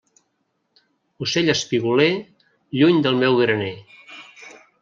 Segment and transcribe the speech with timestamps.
[1.25, 2.09] Ocell espigoler,
[2.81, 3.73] lluny del meu graner.